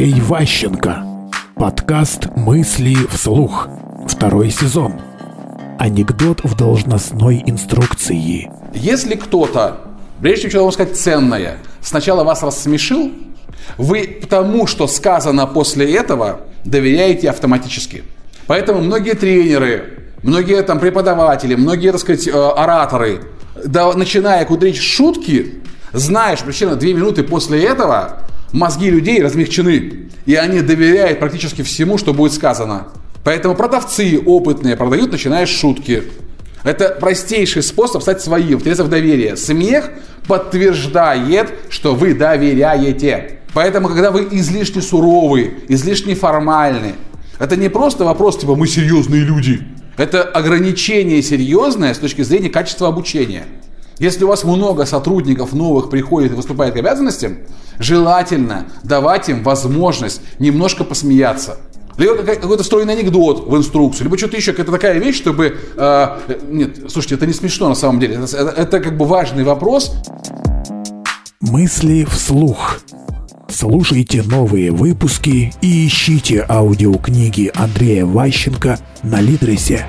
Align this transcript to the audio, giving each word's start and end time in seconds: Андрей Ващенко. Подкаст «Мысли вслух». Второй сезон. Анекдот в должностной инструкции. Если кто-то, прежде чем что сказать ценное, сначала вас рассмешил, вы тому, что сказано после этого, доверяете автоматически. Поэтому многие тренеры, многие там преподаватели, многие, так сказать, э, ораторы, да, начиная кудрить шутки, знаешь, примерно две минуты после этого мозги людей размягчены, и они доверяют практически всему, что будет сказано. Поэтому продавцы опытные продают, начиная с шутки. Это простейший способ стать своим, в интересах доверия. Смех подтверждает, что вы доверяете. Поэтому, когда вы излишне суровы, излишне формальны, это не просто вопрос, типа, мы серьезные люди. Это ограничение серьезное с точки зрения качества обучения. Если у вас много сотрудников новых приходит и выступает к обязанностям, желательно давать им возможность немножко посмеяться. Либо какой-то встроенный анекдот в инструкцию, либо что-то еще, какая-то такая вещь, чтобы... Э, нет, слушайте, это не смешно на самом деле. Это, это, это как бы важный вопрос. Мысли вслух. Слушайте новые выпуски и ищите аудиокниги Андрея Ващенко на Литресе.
Андрей 0.00 0.22
Ващенко. 0.22 1.04
Подкаст 1.56 2.34
«Мысли 2.34 2.96
вслух». 3.10 3.68
Второй 4.08 4.48
сезон. 4.48 4.94
Анекдот 5.78 6.40
в 6.42 6.56
должностной 6.56 7.42
инструкции. 7.44 8.50
Если 8.72 9.14
кто-то, 9.14 9.76
прежде 10.22 10.44
чем 10.44 10.62
что 10.62 10.70
сказать 10.70 10.96
ценное, 10.96 11.58
сначала 11.82 12.24
вас 12.24 12.42
рассмешил, 12.42 13.12
вы 13.76 14.06
тому, 14.06 14.66
что 14.66 14.86
сказано 14.86 15.46
после 15.46 15.94
этого, 15.94 16.40
доверяете 16.64 17.28
автоматически. 17.28 18.02
Поэтому 18.46 18.80
многие 18.80 19.12
тренеры, 19.12 20.12
многие 20.22 20.62
там 20.62 20.78
преподаватели, 20.78 21.56
многие, 21.56 21.92
так 21.92 22.00
сказать, 22.00 22.26
э, 22.26 22.32
ораторы, 22.32 23.20
да, 23.66 23.92
начиная 23.92 24.46
кудрить 24.46 24.78
шутки, 24.78 25.56
знаешь, 25.92 26.38
примерно 26.38 26.76
две 26.76 26.94
минуты 26.94 27.22
после 27.22 27.62
этого 27.64 28.22
мозги 28.52 28.90
людей 28.90 29.22
размягчены, 29.22 30.08
и 30.26 30.34
они 30.34 30.60
доверяют 30.60 31.18
практически 31.18 31.62
всему, 31.62 31.98
что 31.98 32.12
будет 32.14 32.32
сказано. 32.32 32.88
Поэтому 33.24 33.54
продавцы 33.54 34.20
опытные 34.24 34.76
продают, 34.76 35.12
начиная 35.12 35.46
с 35.46 35.50
шутки. 35.50 36.04
Это 36.62 36.96
простейший 37.00 37.62
способ 37.62 38.02
стать 38.02 38.20
своим, 38.20 38.58
в 38.58 38.60
интересах 38.60 38.88
доверия. 38.88 39.36
Смех 39.36 39.90
подтверждает, 40.26 41.52
что 41.70 41.94
вы 41.94 42.14
доверяете. 42.14 43.38
Поэтому, 43.52 43.88
когда 43.88 44.10
вы 44.10 44.28
излишне 44.30 44.80
суровы, 44.82 45.54
излишне 45.68 46.14
формальны, 46.14 46.94
это 47.38 47.56
не 47.56 47.68
просто 47.68 48.04
вопрос, 48.04 48.38
типа, 48.38 48.54
мы 48.54 48.66
серьезные 48.66 49.22
люди. 49.22 49.62
Это 49.96 50.22
ограничение 50.22 51.22
серьезное 51.22 51.94
с 51.94 51.98
точки 51.98 52.22
зрения 52.22 52.48
качества 52.48 52.88
обучения. 52.88 53.44
Если 54.00 54.24
у 54.24 54.28
вас 54.28 54.44
много 54.44 54.86
сотрудников 54.86 55.52
новых 55.52 55.90
приходит 55.90 56.32
и 56.32 56.34
выступает 56.34 56.72
к 56.72 56.78
обязанностям, 56.78 57.36
желательно 57.78 58.64
давать 58.82 59.28
им 59.28 59.42
возможность 59.42 60.22
немножко 60.38 60.84
посмеяться. 60.84 61.58
Либо 61.98 62.16
какой-то 62.22 62.62
встроенный 62.62 62.94
анекдот 62.94 63.46
в 63.46 63.54
инструкцию, 63.54 64.04
либо 64.04 64.16
что-то 64.16 64.38
еще, 64.38 64.52
какая-то 64.52 64.72
такая 64.72 64.98
вещь, 64.98 65.16
чтобы... 65.16 65.58
Э, 65.76 66.16
нет, 66.48 66.78
слушайте, 66.88 67.16
это 67.16 67.26
не 67.26 67.34
смешно 67.34 67.68
на 67.68 67.74
самом 67.74 68.00
деле. 68.00 68.14
Это, 68.14 68.36
это, 68.38 68.50
это 68.62 68.80
как 68.80 68.96
бы 68.96 69.04
важный 69.04 69.44
вопрос. 69.44 69.94
Мысли 71.42 72.06
вслух. 72.10 72.80
Слушайте 73.50 74.22
новые 74.22 74.70
выпуски 74.70 75.52
и 75.60 75.86
ищите 75.86 76.46
аудиокниги 76.48 77.52
Андрея 77.54 78.06
Ващенко 78.06 78.78
на 79.02 79.20
Литресе. 79.20 79.86